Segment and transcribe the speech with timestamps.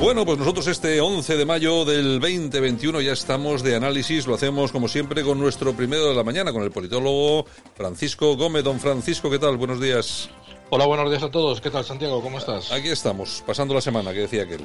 [0.00, 4.70] Bueno, pues nosotros este 11 de mayo del 2021 ya estamos de análisis, lo hacemos
[4.70, 8.64] como siempre con nuestro primero de la mañana, con el politólogo Francisco Gómez.
[8.64, 9.56] Don Francisco, ¿qué tal?
[9.56, 10.28] Buenos días.
[10.70, 11.60] Hola, buenos días a todos.
[11.60, 12.20] ¿Qué tal, Santiago?
[12.20, 12.70] ¿Cómo estás?
[12.70, 14.64] Aquí estamos, pasando la semana, que decía aquel.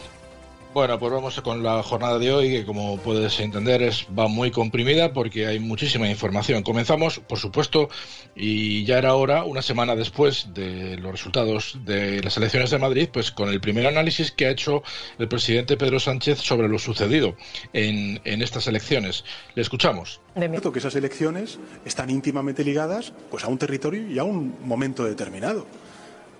[0.72, 4.52] Bueno, pues vamos con la jornada de hoy, que como puedes entender es, va muy
[4.52, 6.62] comprimida porque hay muchísima información.
[6.62, 7.90] Comenzamos, por supuesto,
[8.36, 13.10] y ya era hora, una semana después de los resultados de las elecciones de Madrid,
[13.12, 14.84] pues con el primer análisis que ha hecho
[15.18, 17.36] el presidente Pedro Sánchez sobre lo sucedido
[17.74, 19.26] en, en estas elecciones.
[19.56, 20.22] Le escuchamos.
[20.36, 24.56] Es cierto que esas elecciones están íntimamente ligadas pues, a un territorio y a un
[24.64, 25.66] momento determinado.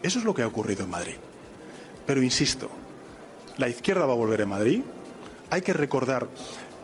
[0.04, 1.16] Eso es lo que ha ocurrido en Madrid.
[2.06, 2.70] Pero insisto,
[3.60, 4.82] la izquierda va a volver en Madrid.
[5.50, 6.28] Hay que recordar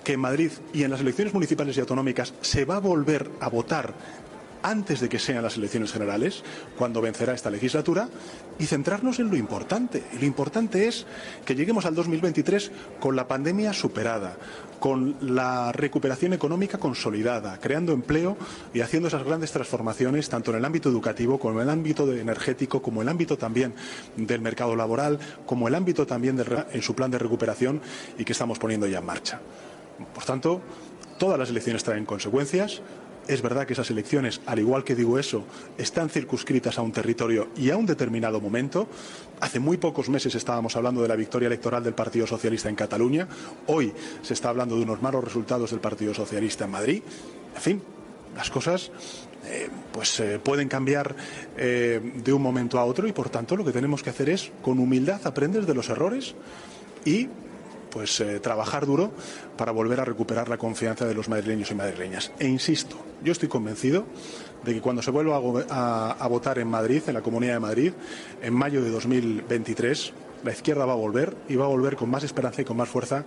[0.04, 3.50] que en Madrid y en las elecciones municipales y autonómicas se va a volver a
[3.50, 3.94] votar
[4.66, 6.44] antes de que sean las elecciones generales,
[6.76, 8.10] cuando vencerá esta legislatura,
[8.58, 10.04] y centrarnos en lo importante.
[10.14, 11.06] Y lo importante es
[11.46, 14.38] que lleguemos al 2023 con la pandemia superada,
[14.80, 18.38] con la recuperación económica consolidada, creando empleo
[18.74, 22.82] y haciendo esas grandes transformaciones tanto en el ámbito educativo como en el ámbito energético,
[22.82, 23.76] como en el ámbito también
[24.16, 27.82] del mercado laboral, como el ámbito también en su plan de recuperación
[28.18, 29.42] y que estamos poniendo ya en marcha.
[30.14, 30.62] Por tanto,
[31.18, 32.82] todas las elecciones traen consecuencias.
[33.28, 35.46] Es verdad que esas elecciones, al igual que digo eso,
[35.78, 38.88] están circunscritas a un territorio y a un determinado momento.
[39.40, 43.28] Hace muy pocos meses estábamos hablando de la victoria electoral del Partido Socialista en Cataluña.
[43.66, 43.92] Hoy
[44.22, 47.02] se está hablando de unos malos resultados del Partido Socialista en Madrid.
[47.56, 47.82] En fin,
[48.36, 48.92] las cosas
[49.48, 51.16] eh, pues eh, pueden cambiar
[51.58, 54.52] eh, de un momento a otro y por tanto lo que tenemos que hacer es
[54.62, 56.36] con humildad aprender de los errores
[57.06, 57.28] y
[57.96, 59.14] pues eh, trabajar duro
[59.56, 62.34] para volver a recuperar la confianza de los madrileños y madrileñas.
[62.38, 64.06] E insisto, yo estoy convencido
[64.66, 65.40] de que cuando se vuelva a,
[65.70, 67.94] a, a votar en Madrid, en la Comunidad de Madrid,
[68.42, 70.12] en mayo de 2023,
[70.44, 72.90] la izquierda va a volver y va a volver con más esperanza y con más
[72.90, 73.24] fuerza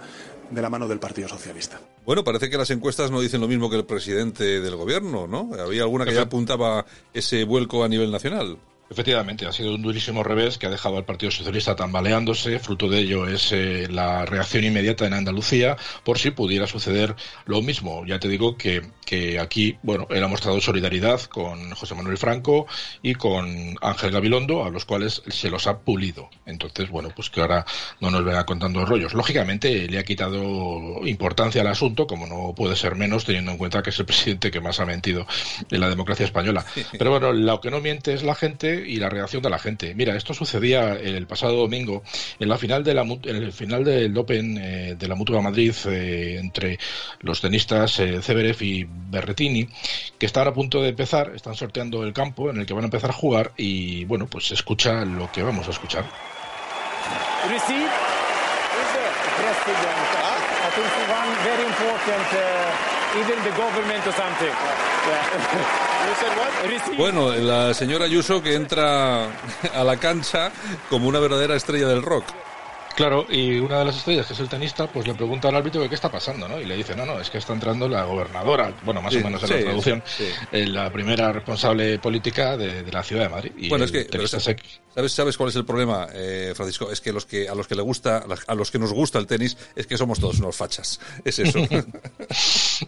[0.50, 1.80] de la mano del Partido Socialista.
[2.04, 5.48] Bueno, parece que las encuestas no dicen lo mismo que el presidente del gobierno, ¿no?
[5.58, 6.84] Había alguna que ya apuntaba
[7.14, 8.58] ese vuelco a nivel nacional.
[8.90, 12.58] Efectivamente, ha sido un durísimo revés que ha dejado al Partido Socialista tambaleándose.
[12.58, 17.60] Fruto de ello es eh, la reacción inmediata en Andalucía por si pudiera suceder lo
[17.60, 18.06] mismo.
[18.06, 22.66] Ya te digo que, que aquí, bueno, él ha mostrado solidaridad con José Manuel Franco
[23.02, 26.30] y con Ángel Gabilondo, a los cuales se los ha pulido.
[26.46, 27.66] Entonces, bueno, pues que ahora
[28.00, 29.12] no nos venga contando rollos.
[29.12, 33.82] Lógicamente, le ha quitado importancia al asunto, como no puede ser menos, teniendo en cuenta
[33.82, 35.26] que es el presidente que más ha mentido
[35.70, 36.64] en la democracia española.
[36.98, 39.94] Pero bueno, lo que no miente es la gente y la reacción de la gente.
[39.94, 42.02] Mira, esto sucedía el pasado domingo
[42.38, 45.74] en la final de la en el final del Open eh, de la Mutua Madrid
[45.86, 46.78] eh, entre
[47.20, 49.68] los tenistas eh, Zverev y Berretini,
[50.18, 52.86] que están a punto de empezar, están sorteando el campo en el que van a
[52.86, 56.04] empezar a jugar y bueno, pues se escucha lo que vamos a escuchar.
[63.16, 64.52] Even the government or something.
[66.96, 69.26] Bueno, la señora Ayuso que entra
[69.74, 70.50] a la cancha
[70.88, 72.24] como una verdadera estrella del rock.
[72.96, 75.80] Claro, y una de las estrellas, que es el tenista, pues le pregunta al árbitro
[75.80, 76.60] que qué está pasando, ¿no?
[76.60, 79.24] Y le dice, no, no, es que está entrando la gobernadora, bueno, más Sí, o
[79.24, 80.24] menos en sí, la traducción, sí.
[80.50, 83.52] eh, la primera responsable política de, de la ciudad de Madrid.
[83.56, 86.90] Y Bueno, es que ¿sabes, sabes cuál es el problema, eh, Francisco?
[86.90, 89.28] Es que los que a los que le gusta, a los que nos gusta el
[89.28, 90.98] tenis, es que somos todos unos fachas.
[91.24, 91.60] Es eso.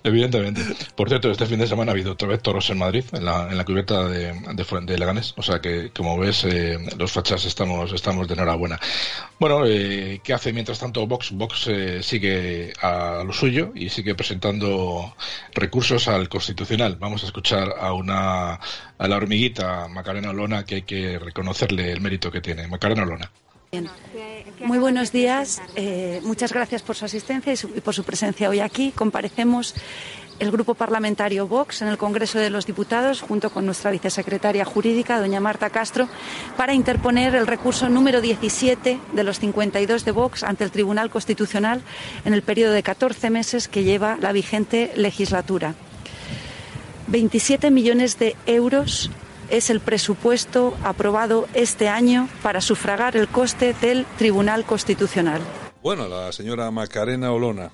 [0.03, 0.63] Evidentemente.
[0.95, 3.49] Por cierto, este fin de semana ha habido otra vez toros en Madrid, en la,
[3.51, 5.35] en la cubierta de, de, de Leganés.
[5.37, 8.79] O sea que, como ves, eh, los fachas estamos, estamos de enhorabuena.
[9.39, 11.33] Bueno, eh, ¿qué hace mientras tanto Vox?
[11.33, 15.15] Vox eh, sigue a lo suyo y sigue presentando
[15.55, 16.97] recursos al Constitucional.
[16.99, 18.55] Vamos a escuchar a una
[18.99, 22.67] a la hormiguita Macarena Olona, que hay que reconocerle el mérito que tiene.
[22.69, 23.31] Macarena Olona.
[23.73, 23.89] Bien.
[24.65, 25.63] Muy buenos días.
[25.77, 28.91] Eh, muchas gracias por su asistencia y, su- y por su presencia hoy aquí.
[28.93, 29.77] Comparecemos
[30.41, 35.21] el Grupo Parlamentario Vox en el Congreso de los Diputados, junto con nuestra vicesecretaria jurídica,
[35.21, 36.09] doña Marta Castro,
[36.57, 41.81] para interponer el recurso número 17 de los 52 de Vox ante el Tribunal Constitucional
[42.25, 45.77] en el periodo de 14 meses que lleva la vigente legislatura.
[47.07, 49.11] 27 millones de euros
[49.51, 55.41] es el presupuesto aprobado este año para sufragar el coste del Tribunal Constitucional.
[55.83, 57.71] Bueno, la señora Macarena Olona.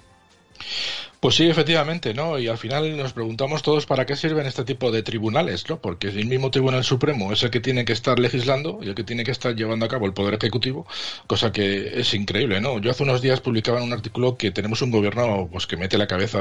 [1.21, 2.39] Pues sí, efectivamente, ¿no?
[2.39, 5.81] Y al final nos preguntamos todos para qué sirven este tipo de tribunales, ¿no?
[5.81, 9.03] Porque el mismo Tribunal Supremo es el que tiene que estar legislando y el que
[9.03, 10.87] tiene que estar llevando a cabo el Poder Ejecutivo,
[11.27, 12.79] cosa que es increíble, ¿no?
[12.81, 15.99] Yo hace unos días publicaba en un artículo que tenemos un gobierno pues que mete
[15.99, 16.39] la cabeza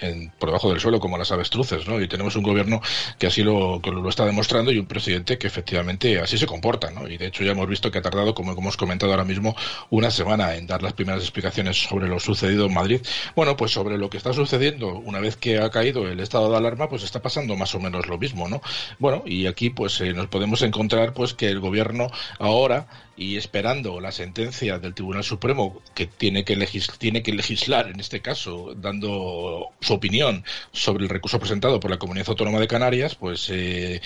[0.00, 2.00] en, por debajo del suelo como las avestruces, ¿no?
[2.00, 2.80] Y tenemos un gobierno
[3.18, 7.08] que así lo, lo está demostrando y un presidente que efectivamente así se comporta, ¿no?
[7.08, 9.54] Y de hecho ya hemos visto que ha tardado, como hemos comentado ahora mismo,
[9.90, 13.00] una semana en dar las primeras explicaciones sobre lo sucedido en Madrid.
[13.36, 16.56] Bueno, pues sobre lo que está sucediendo una vez que ha caído el estado de
[16.56, 18.60] alarma, pues está pasando más o menos lo mismo, ¿no?
[18.98, 22.08] Bueno, y aquí pues eh, nos podemos encontrar pues que el gobierno
[22.38, 26.56] ahora y esperando la sentencia del Tribunal Supremo que tiene que,
[26.98, 31.98] tiene que legislar en este caso dando su opinión sobre el recurso presentado por la
[31.98, 34.00] Comunidad Autónoma de Canarias, pues eh,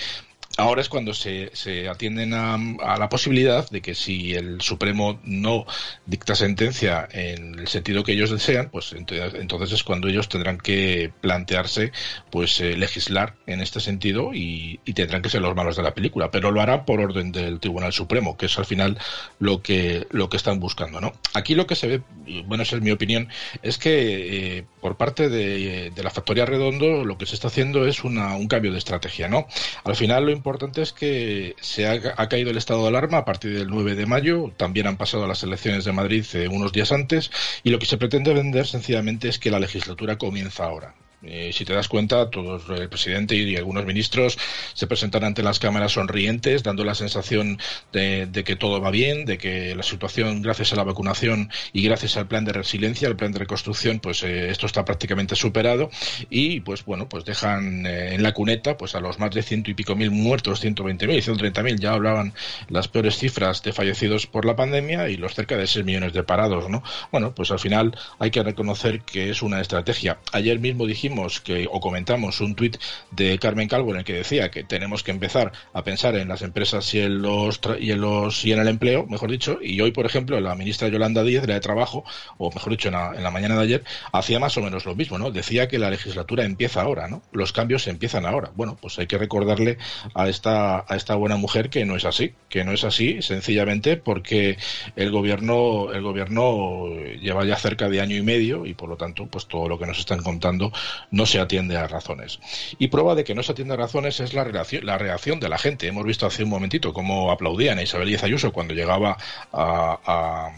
[0.57, 1.49] ahora es cuando se,
[1.89, 2.57] atienden a,
[2.97, 5.65] la posibilidad de que si el Supremo no
[6.05, 11.11] dicta sentencia en el sentido que ellos desean, pues entonces es cuando ellos tendrán que
[11.21, 11.91] plantearse
[12.29, 16.29] pues eh, legislar en este sentido y, tendrán que ser los malos de la película,
[16.29, 18.99] pero lo harán por orden del Tribunal Supremo, que es al final
[19.39, 21.13] lo que lo que están buscando, ¿no?
[21.33, 22.01] Aquí lo que se ve,
[22.45, 23.27] bueno, esa es mi opinión,
[23.63, 28.03] es que eh, por parte de, la factoría Redondo lo que se está haciendo es
[28.03, 29.47] una, un cambio de estrategia, ¿no?
[29.83, 33.57] Al final lo importante es que se ha, caído el estado de alarma a partir
[33.57, 37.31] del 9 de mayo, también han pasado las elecciones de Madrid eh, unos días antes,
[37.63, 40.95] y lo que se pretende vender sencillamente es que la legislatura comienza ahora.
[41.25, 44.37] Eh, si te das cuenta, todos el presidente y algunos ministros
[44.73, 47.59] se presentan ante las cámaras sonrientes, dando la sensación
[47.93, 52.17] de, que todo va bien, de que la situación, gracias a la vacunación y gracias
[52.17, 55.89] al plan de resiliencia, el plan de reconstrucción, pues eh, esto está prácticamente superado
[56.29, 59.71] y, pues bueno, pues dejan eh, en la cuneta, pues a los más de ciento
[59.71, 62.33] y pico mil muertos, 120 mil, 130 mil, ya hablaban
[62.67, 66.23] las peores cifras de fallecidos por la pandemia y los cerca de 6 millones de
[66.23, 66.83] parados, ¿no?
[67.11, 70.19] Bueno, pues al final hay que reconocer que es una estrategia.
[70.33, 71.12] Ayer mismo dijimos
[71.43, 72.77] que, o comentamos un tuit
[73.11, 76.41] de Carmen Calvo en el que decía que tenemos que empezar a pensar en las
[76.41, 79.91] empresas y en los y en los y en el empleo, mejor dicho, y hoy,
[79.91, 82.03] por ejemplo, la ministra Yolanda Díez la de Trabajo,
[82.37, 85.31] o mejor dicho, en la, mañana de ayer, hacía más o menos lo mismo, ¿no?
[85.31, 87.21] Decía que la legislatura empieza ahora, ¿no?
[87.31, 88.51] Los cambios empiezan ahora.
[88.55, 89.77] Bueno, pues hay que recordarle
[90.13, 93.97] a esta a esta buena mujer que no es así, que no es así sencillamente
[93.97, 94.57] porque
[94.95, 96.87] el gobierno el gobierno
[97.21, 99.85] lleva ya cerca de año y medio y por lo tanto, pues todo lo que
[99.85, 100.71] nos están contando
[101.11, 102.39] no se atiende a razones.
[102.77, 105.49] Y prueba de que no se atiende a razones es la, reacción, la reacción de
[105.49, 105.87] la gente.
[105.87, 109.17] Hemos visto hace un momentito cómo aplaudían a Isabel Díaz Ayuso cuando llegaba
[109.51, 110.51] a,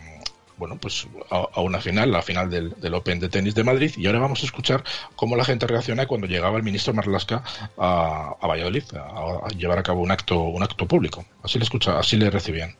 [0.57, 4.19] bueno, pues a, una final, la final del, Open de tenis de Madrid, y ahora
[4.19, 4.83] vamos a escuchar
[5.15, 7.43] cómo la gente reacciona cuando llegaba el ministro Marlasca
[7.77, 11.25] a, a Valladolid a, llevar a cabo un acto, un acto público.
[11.43, 12.75] Así le escucha, así le recibían.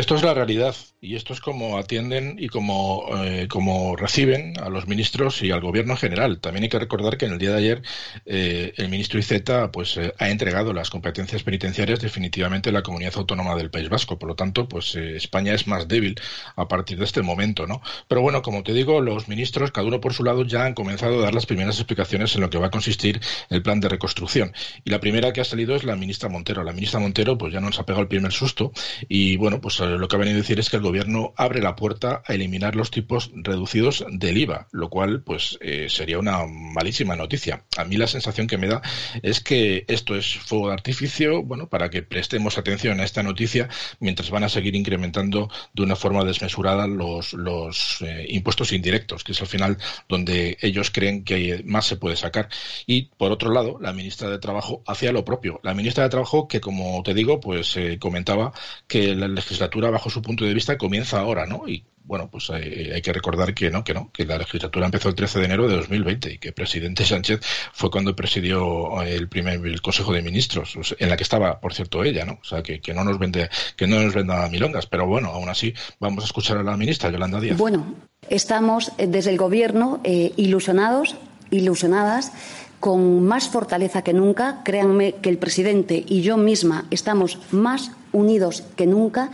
[0.00, 4.68] Esto es la realidad y esto es como atienden y como, eh, como reciben a
[4.68, 6.40] los ministros y al gobierno en general.
[6.40, 7.82] También hay que recordar que en el día de ayer
[8.26, 13.14] eh, el ministro Iceta pues, eh, ha entregado las competencias penitenciarias definitivamente a la comunidad
[13.16, 14.18] autónoma del País Vasco.
[14.18, 16.20] Por lo tanto, pues España es más débil
[16.54, 17.66] a partir de este momento.
[17.66, 17.80] ¿no?
[18.06, 21.18] Pero bueno, como te digo, los ministros, cada uno por su lado, ya han comenzado
[21.18, 24.52] a dar las primeras explicaciones en lo que va a consistir el plan de reconstrucción.
[24.84, 26.62] Y la primera que ha salido es la ministra Montero.
[26.62, 28.72] La ministra Montero pues ya nos ha pegado el primer susto
[29.08, 31.76] y bueno, pues lo que ha venido a decir es que el gobierno abre la
[31.76, 37.14] puerta a eliminar los tipos reducidos del IVA, lo cual pues eh, sería una malísima
[37.14, 37.64] noticia.
[37.76, 38.82] A mí la sensación que me da
[39.22, 43.68] es que esto es fuego de artificio, bueno, para que prestemos atención a esta noticia
[44.00, 49.30] mientras van a seguir incrementando de una forma desmesurada los, los eh, impuestos indirectos, que
[49.30, 49.78] es al final
[50.08, 52.48] donde ellos creen que más se puede sacar.
[52.86, 55.60] Y por otro lado, la ministra de Trabajo hacía lo propio.
[55.62, 58.52] La ministra de Trabajo que, como te digo, pues eh, comentaba
[58.88, 61.68] que la legislatura bajo su punto de vista, comienza ahora, ¿no?
[61.68, 65.14] Y bueno, pues hay, que recordar que no, que no, que la legislatura empezó el
[65.14, 67.40] 13 de enero de 2020 y que el presidente Sánchez
[67.72, 72.24] fue cuando presidió el primer Consejo de Ministros, en la que estaba, por cierto, ella,
[72.24, 72.40] ¿no?
[72.42, 75.72] O sea, que, no nos vende, que no nos venda milongas, pero bueno, aún así
[76.00, 77.56] vamos a escuchar a la ministra Yolanda Díaz.
[77.56, 77.94] Bueno,
[78.28, 81.14] estamos eh, desde el Gobierno eh, ilusionados,
[81.52, 82.32] ilusionadas
[82.80, 84.62] con más fortaleza que nunca.
[84.64, 89.30] Créanme que el presidente y yo misma estamos más unidos que nunca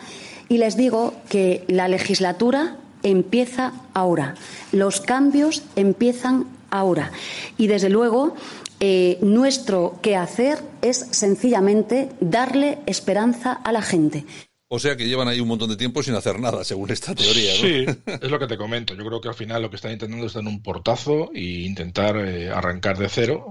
[0.49, 4.35] y les digo que la legislatura empieza ahora,
[4.73, 7.13] los cambios empiezan ahora
[7.57, 8.35] y desde luego
[8.81, 14.25] eh, nuestro quehacer es sencillamente darle esperanza a la gente.
[14.69, 17.53] O sea que llevan ahí un montón de tiempo sin hacer nada, según esta teoría.
[17.53, 17.61] ¿no?
[17.61, 17.87] Sí,
[18.21, 18.95] es lo que te comento.
[18.95, 22.17] Yo creo que al final lo que están intentando es dar un portazo e intentar
[22.17, 23.47] eh, arrancar de cero,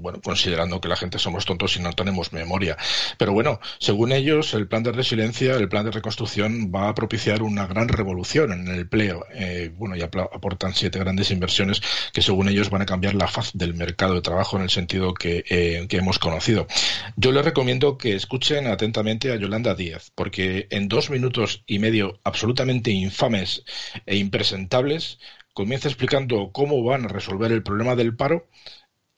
[0.00, 2.76] bueno, considerando que la gente somos tontos y no tenemos memoria.
[3.18, 7.42] Pero bueno, según ellos, el plan de resiliencia, el plan de reconstrucción va a propiciar
[7.42, 9.26] una gran revolución en el empleo.
[9.34, 13.50] Eh, bueno, y aportan siete grandes inversiones que según ellos van a cambiar la faz
[13.54, 16.68] del mercado de trabajo en el sentido que, eh, que hemos conocido.
[17.16, 22.20] Yo les recomiendo que escuchen atentamente a Yolanda Díaz, porque en dos minutos y medio
[22.24, 23.64] absolutamente infames
[24.06, 25.18] e impresentables,
[25.52, 28.48] comienza explicando cómo van a resolver el problema del paro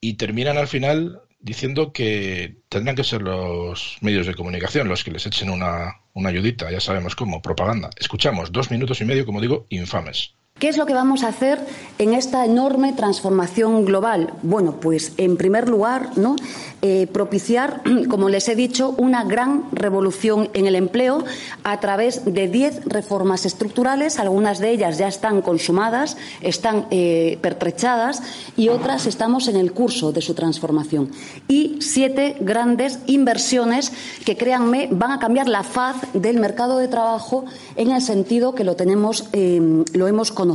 [0.00, 5.10] y terminan al final diciendo que tendrán que ser los medios de comunicación los que
[5.10, 7.90] les echen una, una ayudita, ya sabemos cómo, propaganda.
[7.98, 10.34] Escuchamos dos minutos y medio, como digo, infames.
[10.58, 11.58] ¿Qué es lo que vamos a hacer
[11.98, 14.34] en esta enorme transformación global?
[14.44, 16.36] Bueno, pues en primer lugar, ¿no?
[16.82, 21.24] Eh, propiciar, como les he dicho, una gran revolución en el empleo
[21.64, 24.20] a través de diez reformas estructurales.
[24.20, 28.22] Algunas de ellas ya están consumadas, están eh, pertrechadas
[28.56, 31.10] y otras estamos en el curso de su transformación.
[31.48, 33.92] Y siete grandes inversiones
[34.24, 38.62] que, créanme, van a cambiar la faz del mercado de trabajo en el sentido que
[38.62, 40.51] lo tenemos, eh, lo hemos conocido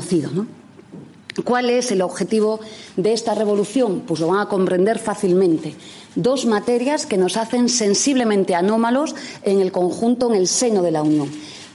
[1.44, 2.60] ¿Cuál es el objetivo
[2.96, 4.04] de esta revolución?
[4.08, 5.76] Pues lo van a comprender fácilmente.
[6.16, 11.04] Dos materias que nos hacen sensiblemente anómalos en el conjunto, en el seno de la
[11.04, 11.30] Unión.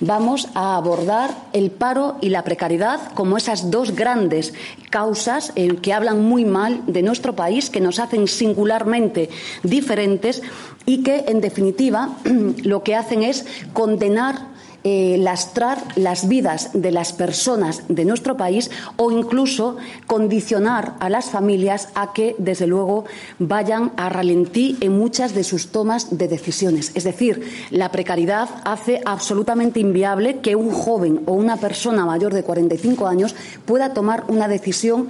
[0.05, 4.52] Vamos a abordar el paro y la precariedad como esas dos grandes
[4.91, 9.31] causas eh, que hablan muy mal de nuestro país, que nos hacen singularmente
[9.62, 10.43] diferentes
[10.87, 12.17] y que, en definitiva,
[12.64, 14.51] lo que hacen es condenar
[14.85, 21.31] eh, lastrar las vidas de las personas de nuestro país o incluso condicionar a las
[21.31, 23.05] familias a que, desde luego,
[23.39, 26.91] vayan a ralentí en muchas de sus tomas de decisiones.
[26.95, 32.43] Es decir, la precariedad hace absolutamente inviable que un joven o una persona mayor de
[32.43, 33.35] 45 años
[33.65, 35.09] pueda tomar una decisión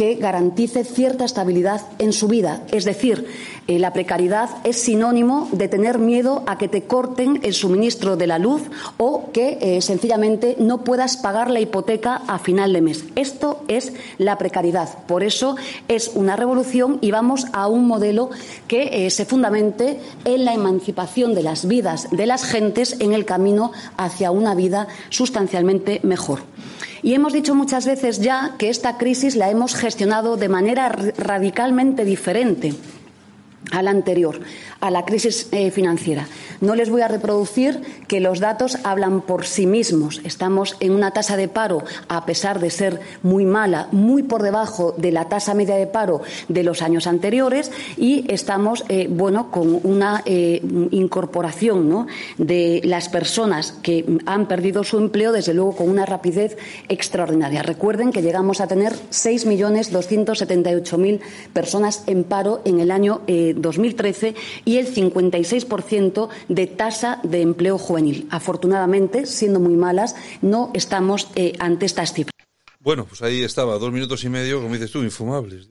[0.00, 2.62] que garantice cierta estabilidad en su vida.
[2.72, 3.26] Es decir,
[3.66, 8.26] eh, la precariedad es sinónimo de tener miedo a que te corten el suministro de
[8.26, 8.62] la luz
[8.96, 13.04] o que eh, sencillamente no puedas pagar la hipoteca a final de mes.
[13.14, 14.88] Esto es la precariedad.
[15.06, 15.56] Por eso
[15.88, 18.30] es una revolución y vamos a un modelo
[18.68, 23.26] que eh, se fundamente en la emancipación de las vidas de las gentes en el
[23.26, 26.40] camino hacia una vida sustancialmente mejor.
[27.02, 32.04] Y hemos dicho muchas veces ya que esta crisis la hemos gestionado de manera radicalmente
[32.04, 32.74] diferente
[33.72, 34.40] a la anterior
[34.80, 36.26] a la crisis eh, financiera.
[36.60, 40.20] No les voy a reproducir que los datos hablan por sí mismos.
[40.24, 44.94] Estamos en una tasa de paro, a pesar de ser muy mala, muy por debajo
[44.96, 49.80] de la tasa media de paro de los años anteriores y estamos, eh, bueno, con
[49.84, 52.06] una eh, incorporación ¿no?
[52.38, 56.56] de las personas que han perdido su empleo, desde luego, con una rapidez
[56.88, 57.62] extraordinaria.
[57.62, 61.20] Recuerden que llegamos a tener 6.278.000
[61.52, 63.20] personas en paro en el año
[63.54, 68.26] 2013 y el 56% de tasa de empleo juvenil.
[68.30, 72.39] Afortunadamente, siendo muy malas, no estamos eh, ante estas cifras.
[72.82, 75.68] Bueno, pues ahí estaba, dos minutos y medio, como dices tú, infumables.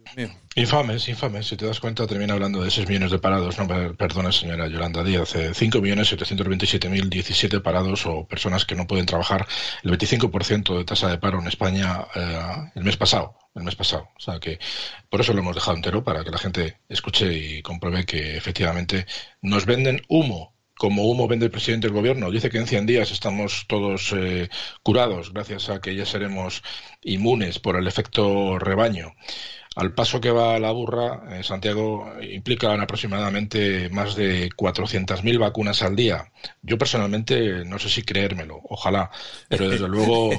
[0.54, 1.48] Infames, infames.
[1.48, 3.58] Si te das cuenta, termina hablando de 6 millones de parados.
[3.58, 5.34] No, perdona, señora Yolanda Díaz.
[5.34, 9.48] 5.727.017 eh, parados o personas que no pueden trabajar.
[9.82, 13.40] El 25% de tasa de paro en España eh, el mes pasado.
[13.56, 14.10] El mes pasado.
[14.16, 14.60] O sea que
[15.10, 19.08] por eso lo hemos dejado entero, para que la gente escuche y compruebe que efectivamente
[19.42, 22.32] nos venden humo como humo vende el presidente del gobierno.
[22.32, 24.50] Dice que en 100 días estamos todos eh,
[24.82, 26.64] curados gracias a que ya seremos
[27.04, 29.14] inmunes por el efecto rebaño.
[29.76, 35.96] Al paso que va la burra, eh, Santiago, implican aproximadamente más de 400.000 vacunas al
[35.96, 36.32] día.
[36.62, 39.12] Yo personalmente no sé si creérmelo, ojalá,
[39.48, 40.32] pero desde luego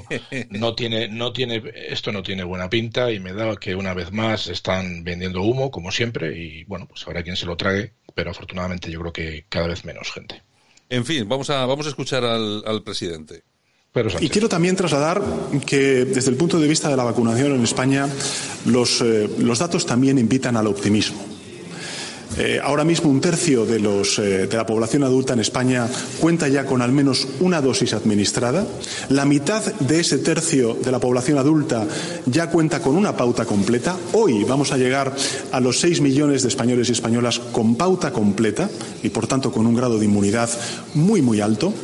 [0.50, 4.12] no tiene, no tiene, esto no tiene buena pinta y me da que una vez
[4.12, 8.30] más están vendiendo humo, como siempre, y bueno, pues habrá quien se lo trague pero
[8.30, 10.42] afortunadamente yo creo que cada vez menos gente.
[10.88, 13.44] En fin, vamos a, vamos a escuchar al, al presidente.
[14.20, 15.20] Y quiero también trasladar
[15.66, 18.08] que desde el punto de vista de la vacunación en España
[18.64, 21.18] los, eh, los datos también invitan al optimismo.
[22.38, 25.88] Eh, ahora mismo un tercio de, los, eh, de, la población adulta en España
[26.20, 28.64] cuenta ya con al menos una dosis administrada.
[29.08, 31.84] La mitad de ese tercio de la población adulta
[32.26, 33.96] ya cuenta con una pauta completa.
[34.12, 35.12] Hoy vamos a llegar
[35.50, 38.70] a los 6 millones de españoles y españolas con pauta completa
[39.02, 40.48] y, por tanto, con un grado de inmunidad
[40.94, 41.74] muy, muy alto.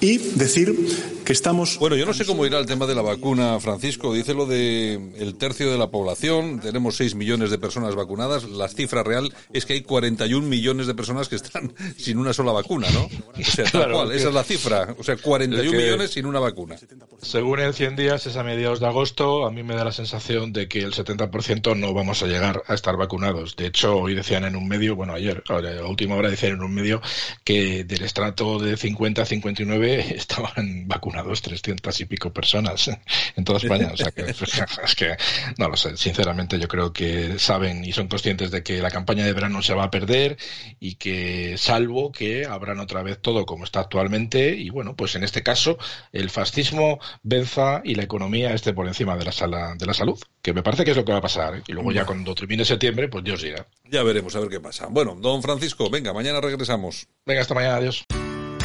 [0.00, 1.78] Y decir que estamos.
[1.80, 4.14] Bueno, yo no sé cómo irá el tema de la vacuna, Francisco.
[4.14, 6.60] Dice lo de el tercio de la población.
[6.60, 8.44] Tenemos 6 millones de personas vacunadas.
[8.44, 12.52] La cifra real es que hay 41 millones de personas que están sin una sola
[12.52, 13.08] vacuna, ¿no?
[13.36, 14.94] O sea, tal cual, esa es la cifra.
[14.98, 16.76] O sea, 41 millones sin una vacuna.
[17.20, 19.46] Según en 100 días, es a mediados de agosto.
[19.46, 22.74] A mí me da la sensación de que el 70% no vamos a llegar a
[22.74, 23.56] estar vacunados.
[23.56, 26.72] De hecho, hoy decían en un medio, bueno, ayer, a última hora decían en un
[26.72, 27.02] medio
[27.42, 32.90] que del estrato de 50 a 59 estaban vacunados dos, trescientas y pico personas
[33.36, 33.90] en toda España.
[33.92, 35.16] O sea que es que
[35.58, 35.96] no lo sé.
[35.96, 39.74] Sinceramente, yo creo que saben y son conscientes de que la campaña de verano se
[39.74, 40.36] va a perder
[40.80, 45.24] y que, salvo que abran otra vez todo como está actualmente, y bueno, pues en
[45.24, 45.78] este caso
[46.12, 50.18] el fascismo venza y la economía esté por encima de la sala de la salud,
[50.42, 51.56] que me parece que es lo que va a pasar.
[51.56, 51.62] ¿eh?
[51.66, 53.66] Y luego ya cuando termine septiembre, pues Dios dirá.
[53.84, 54.86] Ya veremos a ver qué pasa.
[54.90, 57.06] Bueno, don Francisco, venga, mañana regresamos.
[57.24, 58.06] Venga, hasta mañana, adiós.